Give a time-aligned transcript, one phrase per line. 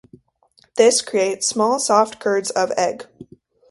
[0.77, 3.05] This creates small, soft curds of egg.